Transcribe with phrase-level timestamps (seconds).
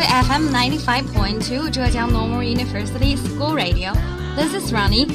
[0.00, 3.92] FM 95.2 Zhejiang Normal University School Radio.
[4.34, 5.06] This is Ronnie.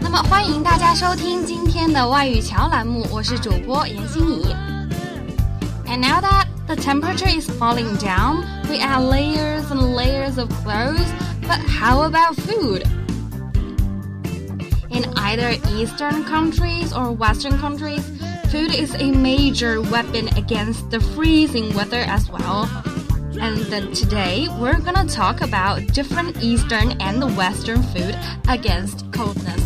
[0.00, 4.54] 那么欢迎大家收听今天的外语桥栏目，我是主播严欣怡。
[5.86, 11.06] And now that the temperature is falling down, we add layers and layers of clothes.
[11.42, 12.84] But how about food?
[14.90, 18.02] In either Eastern countries or Western countries,
[18.50, 22.68] food is a major weapon against the freezing weather as well.
[23.39, 28.17] and then today we're gonna talk about different Eastern and Western food
[28.47, 29.61] against coldness.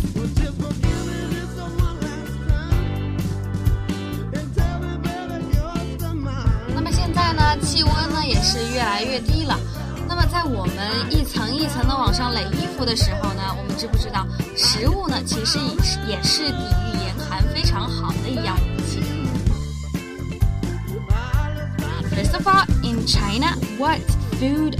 [22.10, 23.46] First of all, in China,
[23.78, 24.00] what
[24.40, 24.76] food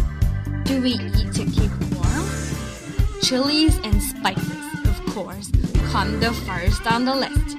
[0.65, 2.27] do we eat to keep warm?
[3.23, 5.53] Chilies and spices, of course,
[5.93, 7.57] come the first on the list.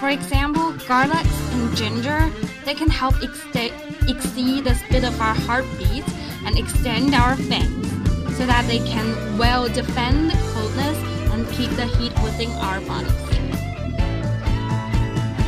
[0.00, 2.28] For example, garlic and ginger,
[2.64, 6.04] they can help exceed the speed of our heartbeat
[6.44, 7.88] and extend our fangs
[8.36, 10.98] so that they can well defend the coldness
[11.32, 13.12] and keep the heat within our bodies.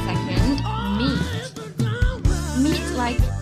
[0.06, 0.62] Second,
[0.98, 1.20] meat.
[2.62, 3.35] Meat like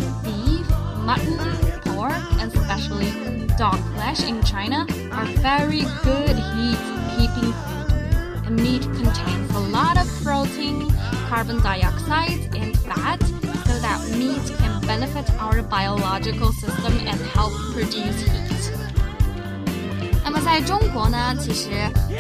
[1.14, 1.38] mutton,
[1.86, 3.12] pork, and especially
[3.58, 6.80] dog flesh in China are very good heat
[7.16, 7.92] keeping food.
[8.46, 10.90] And meat contains a lot of protein,
[11.30, 13.20] carbon dioxide, and fat
[13.66, 18.72] so that meat can benefit our biological system and help produce heat.
[20.24, 21.70] 那么在中国呢，其实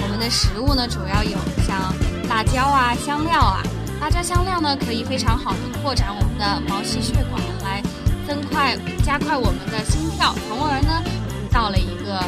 [0.01, 1.93] 我们的食物呢，主要有像
[2.27, 3.61] 辣椒啊、香料啊。
[4.01, 7.52] 辣椒、香料呢，可以非常好的扩展我们的毛细血管，来
[8.27, 11.03] 增快、加快我们的心跳，从而呢，
[11.51, 12.19] 到了一个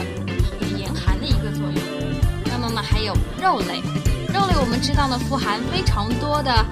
[0.59, 1.81] 抵御严寒的一个作用。
[2.45, 3.81] 那么嘛，还有肉类，
[4.33, 6.65] 肉类我们知道呢，富含非常多的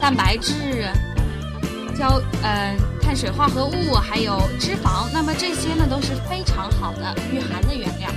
[0.00, 0.88] 蛋白质。
[1.94, 8.08] 胶呃碳水化合物还有脂肪，那么这些呢都是非常好的御寒的原料。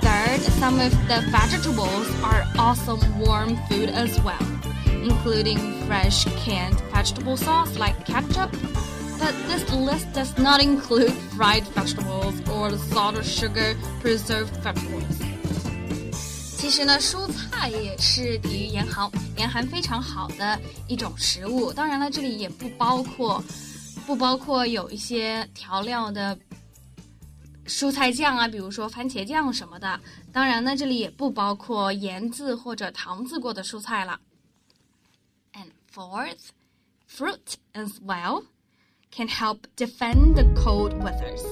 [0.00, 4.38] Third, some of the vegetables are awesome warm food as well,
[5.02, 5.58] including
[5.88, 8.50] fresh canned vegetable sauce like ketchup.
[9.18, 15.04] But this list does not include fried vegetables or salt or sugar preserved vegetables.
[16.56, 21.72] 其实呢，蔬菜也是抵御严寒、严寒非常好的一种食物。
[21.72, 23.42] 当然了，这里也不包括，
[24.06, 26.38] 不包括有一些调料的
[27.66, 30.00] 蔬菜酱啊，比如说番茄酱什么的。
[30.32, 34.20] 当然呢，这里也不包括盐渍或者糖渍过的蔬菜了。
[35.54, 36.50] And fourth,
[37.14, 38.44] fruit as well
[39.10, 41.44] can help defend the cold weathers.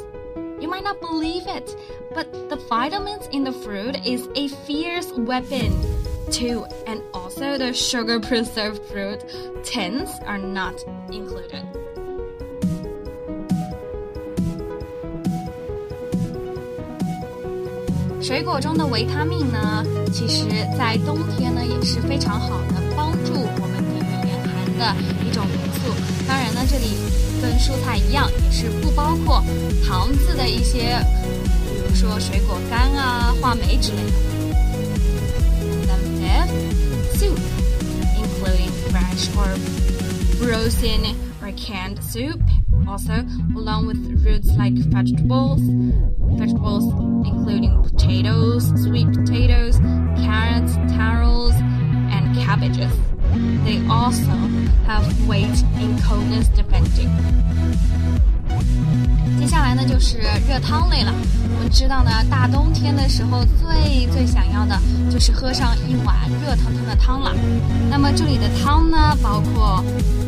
[0.61, 1.77] You might not believe it,
[2.15, 5.73] but the vitamins in the fruit is a fierce weapon
[6.31, 9.25] too, and also the sugar preserved fruit
[9.65, 10.75] tins are not
[11.11, 11.65] included.
[18.21, 20.45] 水果中的维他命呢，其实
[20.77, 22.92] 在冬天呢也是非常好的，帮助我们抵御严寒
[24.79, 24.95] 的
[25.27, 25.93] 一种元素。
[26.27, 26.97] 当然呢，这里
[27.41, 29.43] 跟蔬菜一样，也是不包括
[29.87, 30.99] 糖渍的一些，
[31.67, 34.13] 比如说水果干啊、话梅之类的。
[35.87, 36.53] Then fifth,
[37.19, 37.39] soup,
[38.17, 39.57] including fresh or
[40.39, 42.41] frozen or canned soup.
[42.87, 43.13] Also,
[43.55, 45.61] along with roots like vegetables,
[46.39, 46.85] vegetables
[47.27, 49.79] including potatoes, sweet potatoes,
[50.17, 51.55] carrots, taros,
[52.11, 52.91] and cabbages.
[53.66, 54.36] They also
[54.88, 57.10] have weight in coldness defending.
[59.40, 61.14] 接下来呢就是热汤类了。
[61.56, 64.80] 我们知道呢，大冬天的时候最最想要的
[65.12, 67.34] 就是喝上一碗热腾腾的汤了。
[67.90, 69.84] 那么这里的汤呢，包括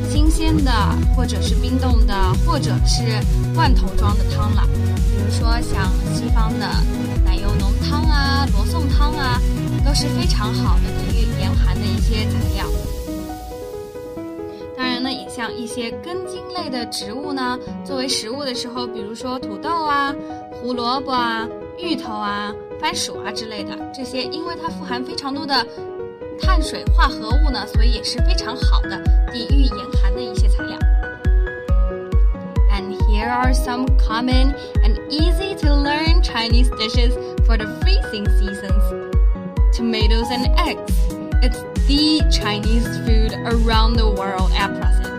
[0.10, 0.72] 新鲜的，
[1.16, 3.04] 或者是冰冻的，或者是
[3.54, 4.64] 罐头装的汤了。
[4.66, 6.68] 比如说像西方的
[7.24, 9.40] 奶油浓汤啊、罗宋汤啊，
[9.86, 12.66] 都是非常好的抵御严寒的一些材料。
[15.36, 20.16] 像一些根茎类的植物呢，作为食物的时候，比如说土豆啊、
[20.50, 21.46] 胡萝卜啊、
[21.78, 25.54] 芋头啊、番薯啊之类的，这些因为它富含非常多的
[26.40, 28.98] 碳水化合物呢，所以也是非常好的
[29.30, 30.80] 抵御严寒的一些材料。
[32.72, 37.14] And here are some common and easy to learn Chinese dishes
[37.46, 38.82] for the freezing seasons.
[39.74, 40.96] Tomatoes and eggs.
[41.42, 45.15] It's the Chinese food around the world at present.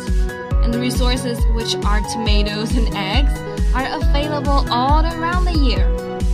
[0.80, 3.32] resources, which are tomatoes and eggs,
[3.74, 5.86] are available all around the year.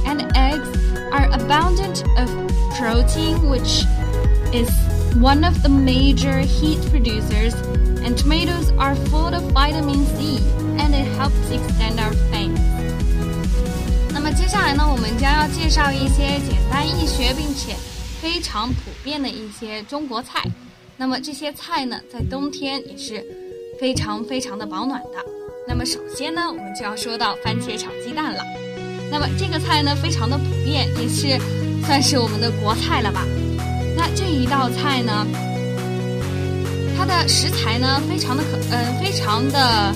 [0.06, 0.70] And eggs
[1.12, 2.30] are abundant of
[2.78, 3.84] protein, which
[4.54, 4.70] is
[5.20, 7.54] one of the major heat producers,
[8.04, 10.40] and tomatoes are full of vitamin C,
[10.78, 12.60] and it helps extend our fangs.
[14.14, 17.76] 那么接下来呢，我们将要介绍一些简单易学并且
[18.22, 20.44] 非常普遍的一些中国菜。
[20.98, 23.24] 那么这些菜呢，在冬天也是
[23.83, 25.19] 非常非常的保暖的。
[25.67, 28.41] 那么首先呢，我们就要说到番茄炒鸡蛋了。
[29.11, 31.37] 那么这个菜呢，非常的普遍，也是
[31.85, 33.27] 算是我们的国菜了吧。
[33.97, 35.27] 那这一道菜呢，
[36.97, 39.93] 它的食材呢，非常的可，嗯，非常的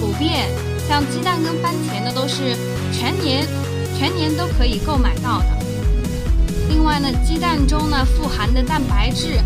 [0.00, 0.48] 普遍。
[0.88, 2.56] 像鸡蛋跟番茄呢，都是
[2.90, 3.46] 全年
[3.98, 5.48] 全年都可以购买到的。
[6.70, 9.38] 另外呢，鸡蛋中呢富含的蛋白质。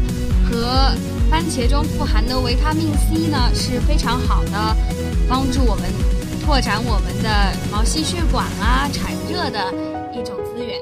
[0.49, 0.93] 和
[1.41, 4.77] 番茄中富含的维他命 C 呢是非常好的，
[5.27, 5.85] 帮助我们
[6.45, 9.73] 拓展我们的毛细血管啊，产热的
[10.13, 10.79] 一种资源。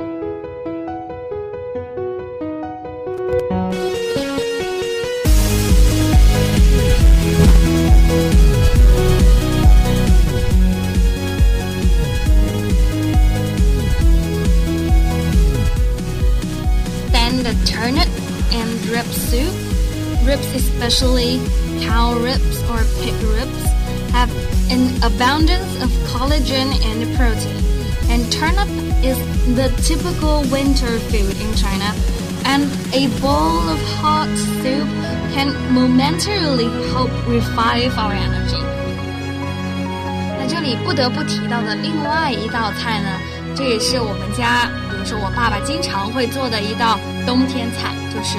[17.13, 18.09] Then the turnip
[18.51, 19.68] and drip soup.
[20.28, 21.40] Ribs, especially
[21.82, 23.64] cow ribs or pig ribs,
[24.12, 24.30] have
[24.70, 27.62] an abundance of collagen and protein.
[28.10, 28.70] And turnip
[29.04, 29.18] is
[29.56, 31.94] the typical winter food in China.
[32.46, 34.28] And a bowl of hot
[34.62, 34.88] soup
[35.34, 38.62] can momentarily help revive our energy.
[40.38, 43.10] 那这里不得不提到的另外一道菜呢，
[43.56, 48.39] 这也是我们家，比如说我爸爸经常会做的一道 冬天菜，就是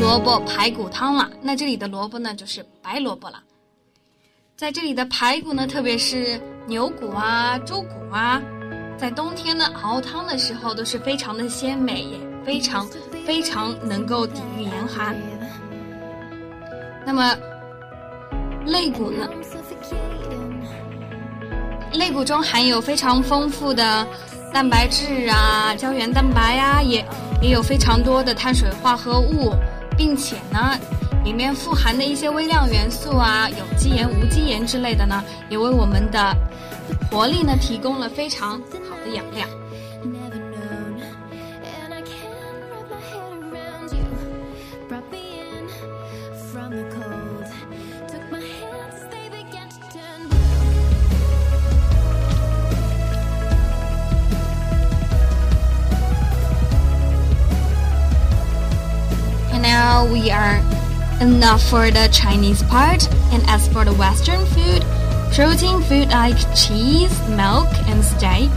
[0.00, 1.30] 萝卜排骨汤了。
[1.40, 3.40] 那这里的萝卜呢，就是白萝卜了。
[4.56, 8.42] 在这里的排骨呢，特别是牛骨啊、猪骨啊，
[8.98, 12.88] 在冬天呢熬汤的时候都是非常的鲜美，也非常
[13.24, 15.14] 非常能够抵御严寒。
[17.06, 17.38] 那么
[18.66, 19.28] 肋骨呢？
[21.92, 24.04] 肋骨中含有非常丰富的
[24.52, 27.06] 蛋白质啊、胶原蛋白啊，也。
[27.44, 29.54] 也有非常多的碳水化合物，
[29.98, 30.78] 并且呢，
[31.24, 36.34] 里面富含的一些微量元素啊，有机盐、无机盐之类的呢，也为我们的
[37.10, 38.52] 活力呢提供了非常
[38.88, 39.46] 好的养料。
[60.13, 60.61] we are
[61.21, 63.07] enough for the Chinese part.
[63.31, 64.85] And as for the Western food,
[65.33, 68.49] protein food like cheese, milk, and steak,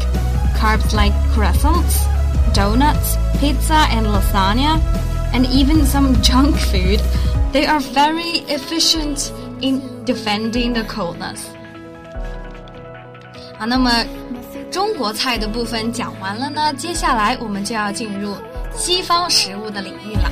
[0.56, 2.06] carbs like croissants,
[2.54, 4.80] donuts, pizza, and lasagna,
[5.34, 7.00] and even some junk food,
[7.52, 11.40] they are very efficient in defending the coldness.
[13.58, 13.90] 好，那么
[14.70, 18.34] 中国菜的部分讲完了呢，接下来我们就要进入
[18.74, 20.30] 西方食物的领域了。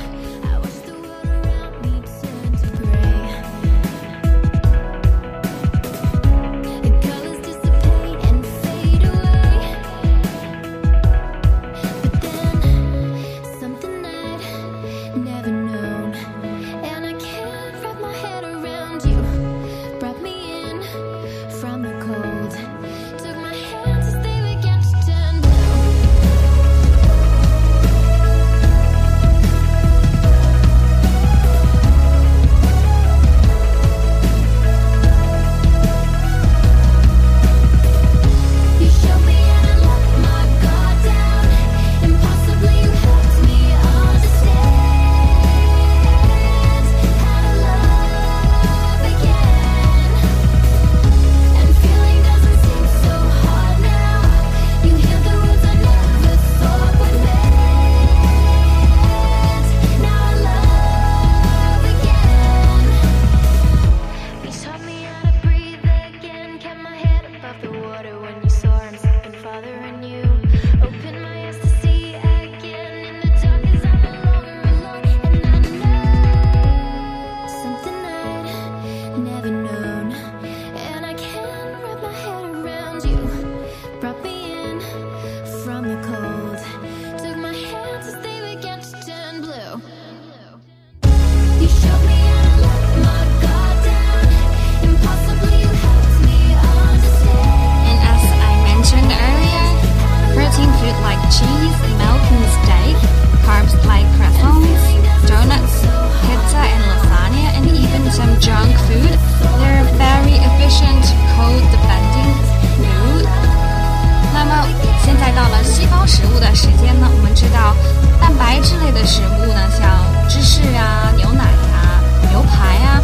[118.96, 119.86] 的食物呢，像
[120.26, 122.00] 芝士啊、牛奶啊、
[122.30, 122.98] 牛排啊；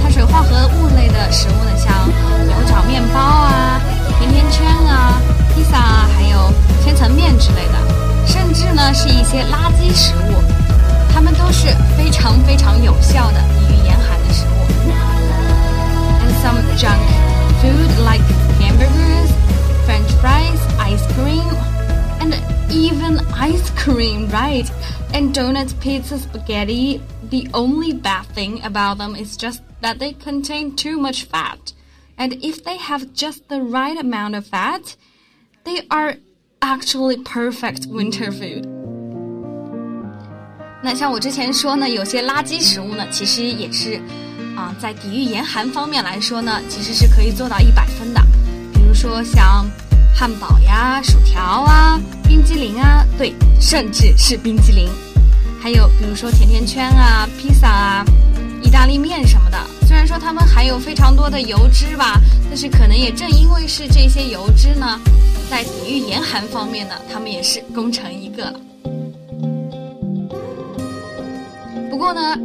[0.00, 2.08] 碳水化合物类的食物呢，像
[2.46, 3.80] 牛角面包啊、
[4.20, 5.20] 甜甜圈啊、
[5.52, 6.52] 披萨啊，还有
[6.84, 7.74] 千层面之类的。
[8.24, 10.40] 甚至呢，是一些垃圾食物，
[11.12, 14.92] 它们都是非常非常有效的抵御严寒的食物。
[16.22, 17.02] And some junk
[17.60, 18.22] food like
[18.60, 19.30] hamburgers,
[19.86, 21.50] French fries, ice cream,
[22.20, 22.32] and
[22.71, 24.69] even ice cream, right?
[25.13, 27.01] And donuts, pizza, spaghetti.
[27.29, 31.73] The only bad thing about them is just that they contain too much fat.
[32.17, 34.95] And if they have just the right amount of fat,
[35.65, 36.15] they are
[36.61, 38.65] actually perfect winter food.
[40.81, 43.99] 那像我之前说呢，有些垃圾食物呢，其实也是
[44.55, 48.21] 啊，在抵御严寒方面来说呢，其实是可以做到一百分的。
[48.73, 49.69] 比如说像
[50.14, 54.88] 汉堡呀、薯条啊、冰激凌啊，对，甚至是冰激凌。
[55.60, 58.04] 还有比如说甜甜圈啊、披萨啊、
[58.62, 59.58] 意大利面什么的。
[59.86, 64.98] 虽然说它们含有非常多的油脂吧，但是可能也正因为是这些油脂呢，
[65.50, 68.60] 在抵御严寒方面呢，它们也是功成一个了。
[71.90, 72.36] 不过呢，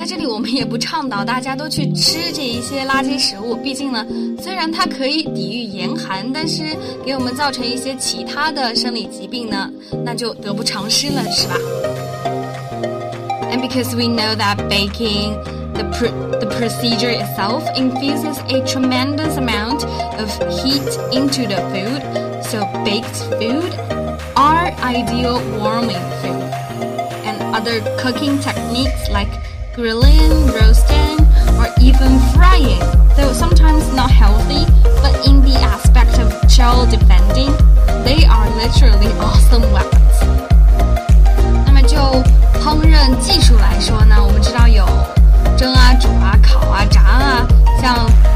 [0.00, 3.56] 在这里我们也不倡导大家都去吃这一些垃圾食物。
[3.56, 4.06] 毕竟呢，
[4.40, 9.70] 虽然它可以抵御严寒，但是给我们造成一些其他的生理疾病呢，
[10.04, 11.54] 那就得不偿失了，是吧？
[13.50, 15.36] And because we know that baking
[15.72, 19.84] the pr the procedure itself infuses a tremendous amount
[20.18, 22.02] of heat into the food,
[22.42, 23.72] so baked food
[24.34, 26.36] are ideal warming food
[27.56, 29.30] other cooking techniques like
[29.74, 31.18] grilling, roasting,
[31.58, 32.80] or even frying,
[33.16, 34.64] though sometimes not healthy,
[35.02, 37.52] but in the aspect of child defending,
[38.04, 40.16] they are literally awesome weapons.
[41.66, 41.96] 那么就
[42.60, 44.86] 烹饪技术来说呢，我们知道有
[45.56, 47.46] 蒸啊、煮啊、烤啊、炸啊，
[47.80, 47.94] 像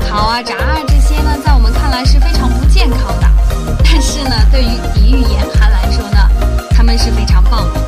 [0.08, 3.26] 烤啊、炸啊这些呢，在我们看来是非常不健康的，
[3.82, 6.18] 但是呢，对于抵御严寒来说呢，
[6.70, 7.83] 它们是非常棒的。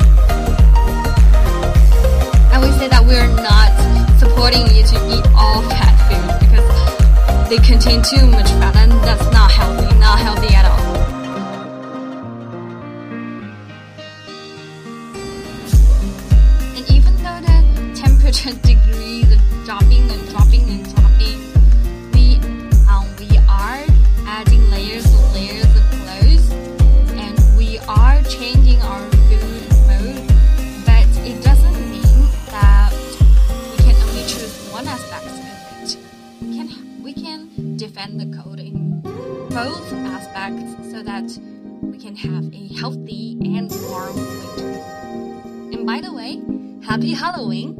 [3.08, 3.72] We're not
[4.18, 9.24] supporting you to eat all fat food because they contain too much fat and that's
[9.32, 9.37] not
[38.07, 39.01] defend the code in
[39.49, 41.29] both aspects so that
[41.81, 44.79] we can have a healthy and warm winter.
[45.73, 46.39] And by the way,
[46.81, 47.75] happy Halloween!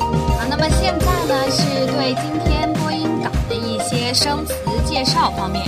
[0.00, 4.54] 好，那么现在呢，是对今天播音稿的一些生词
[4.84, 5.64] 介绍方面。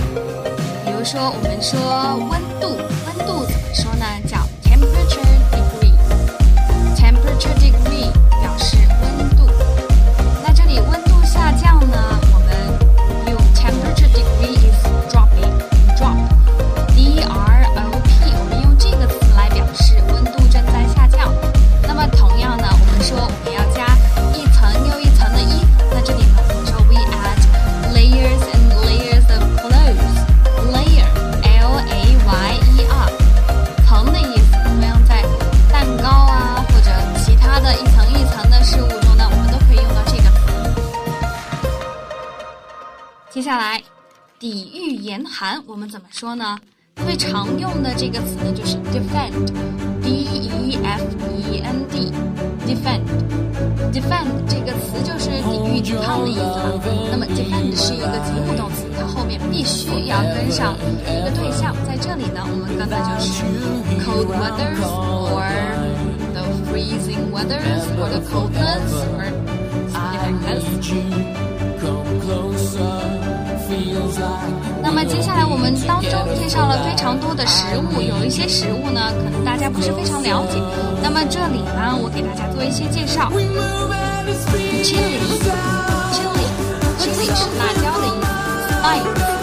[1.08, 1.80] 说，我们说
[2.28, 4.04] 温度，温度怎么说呢？
[4.28, 5.96] 叫 temperature degree。
[6.94, 8.12] temperature degree
[45.98, 46.56] 怎么说呢？
[47.04, 56.80] 最常用的这个词呢，就是 defend，d e f e n d，defend，defend 这个词就是抵御抵抗的意思了。
[57.10, 61.74] 那么 defend 是一个及物动词，它后面必须要跟上一个对象。
[61.84, 63.42] 在这里呢，我们刚才就是
[64.06, 64.78] cold weathers
[65.34, 65.50] or
[66.32, 68.86] the freezing weathers or the coldness
[69.18, 69.26] or
[74.82, 80.58] 那么接下来我们当中介绍了非常多的食物，有一些食物呢，可能大家不是非常了解。
[81.02, 83.30] 那么这里呢，我给大家做一些介绍。
[84.82, 88.10] Chili，chili，chili 是辣椒的意
[89.22, 89.37] 思。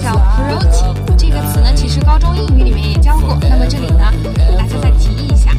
[0.00, 3.36] 叫 protein，这个词呢，其实高中英语里面也教过。
[3.42, 5.50] 那么这里呢，给大家再提一下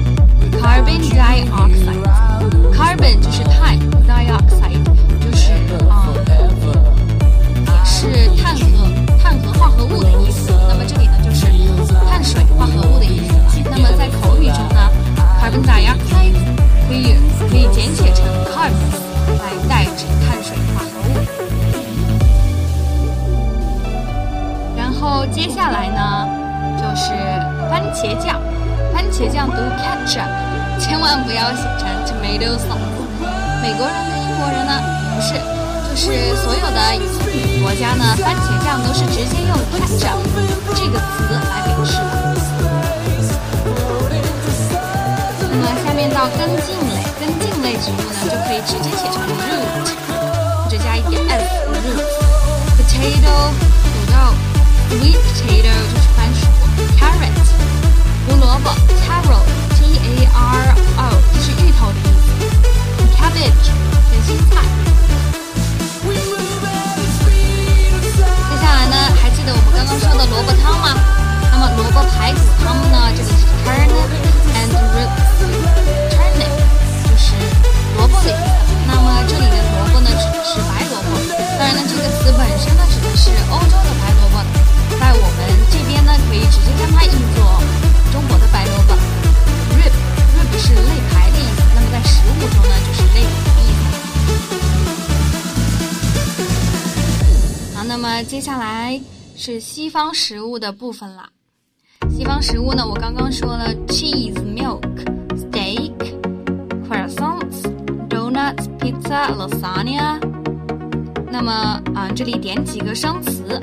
[0.61, 3.77] ，carbon dioxide，carbon 就是碳
[4.07, 4.83] ，dioxide
[5.19, 5.51] 就是
[5.89, 6.07] 啊，
[7.67, 8.61] 也是碳和
[9.21, 10.51] 碳和化合物的意思。
[10.67, 11.45] 那么这里呢，就是
[12.09, 13.39] 碳水化合物的意思了。
[13.71, 14.89] 那么在口语中呢
[15.41, 16.33] ，carbon dioxide
[16.87, 17.15] 可以
[17.49, 18.73] 可以简写成 carbon。
[19.31, 19.37] 来
[19.69, 20.40] 代指碳
[25.41, 26.29] 接下来呢，
[26.77, 27.09] 就是
[27.67, 28.39] 番茄酱。
[28.93, 30.29] 番茄酱读 ketchup，
[30.77, 32.77] 千万不要写成 tomato sauce。
[33.59, 34.77] 美国人跟英国人呢，
[35.15, 35.33] 不是，
[35.89, 37.01] 就是所有的英
[37.33, 40.21] 语国家呢，番茄酱都是直接用 ketchup
[40.75, 42.05] 这个词来表示的。
[45.49, 52.05] 那么下面到根茎类，根茎类植物呢，就可以直接写成 root，或者加一点 s root。
[52.77, 53.49] potato
[53.81, 54.13] 土豆
[54.91, 56.39] ，sweet potato 就是番薯
[56.99, 57.39] ，carrot
[58.27, 58.67] 胡萝卜
[58.99, 59.39] ，taro
[59.75, 60.99] t a r o
[61.33, 62.27] 这是芋头的意思
[63.15, 63.67] ，cabbage
[64.09, 64.51] 卷心菜。
[68.49, 70.87] 接下来呢，还记得我们刚刚说的萝卜汤吗？
[71.51, 73.45] 那么萝卜排骨汤呢，这里是
[98.01, 98.99] 那么接下来
[99.35, 101.29] 是西方食物的部分了。
[102.09, 104.81] 西方食物呢，我刚刚说了，cheese、milk、
[105.35, 105.93] steak、
[106.89, 107.61] croissants、
[108.09, 110.19] donuts、pizza、lasagna。
[111.31, 113.61] 那么啊，这里点几个生词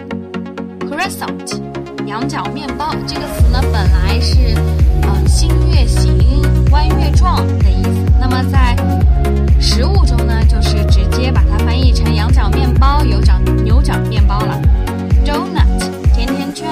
[0.82, 1.60] ，croissant，
[2.06, 4.38] 羊角面包这个词呢，本来是
[5.02, 6.16] 嗯新月形、
[6.70, 7.90] 弯月状的意思。
[8.18, 8.76] 那么在
[9.60, 14.60] 食物中呢，就是直接把它翻译成羊角面包、牛角牛角面包了。
[15.24, 16.68] donut，甜甜圈。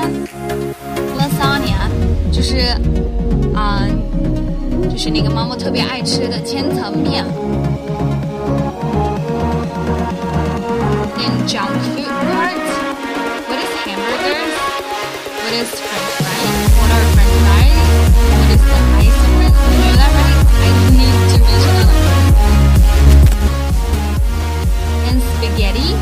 [1.18, 1.88] lasagna
[2.32, 2.76] 就是
[3.54, 3.82] 啊、
[4.90, 7.24] 就是那个猫猫特别爱吃的千层面。
[11.18, 12.70] In junk food parts,
[13.48, 16.15] what is hamburger？What is French
[25.06, 25.94] And spaghetti.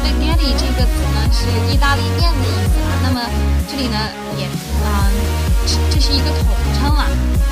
[0.00, 2.90] spaghetti 这个词呢是意大利面的意思啊。
[3.02, 3.20] 那么
[3.68, 3.96] 这里呢
[4.38, 4.46] 也
[4.84, 5.10] 啊、
[5.66, 6.46] 这这是一个统
[6.78, 7.06] 称啊。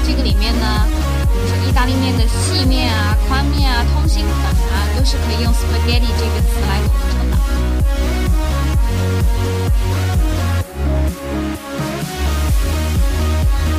[0.04, 0.86] 这个里面呢，
[1.32, 4.32] 比如说意大利面的细面啊、宽面啊、通心粉
[4.72, 7.36] 啊，都是可以用 spaghetti 这个词来统称的。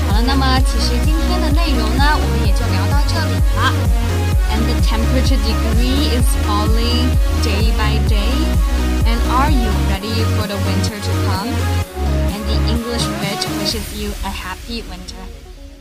[0.07, 2.38] 好了，那么其实今天的内容呢，我们
[3.18, 3.72] 也就聊到这里了。
[4.50, 7.10] And the temperature degree is falling
[7.42, 8.34] day by day.
[9.06, 11.50] And are you ready for the winter to come?
[12.30, 15.22] And the English Bridge wishes you a happy winter.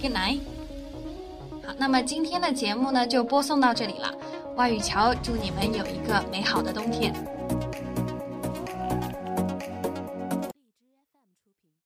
[0.02, 0.40] Good night.
[1.66, 4.12] 好，那么今天的节目呢就播送到这里了。
[4.56, 7.14] 外语桥祝你们有一个美好的冬天。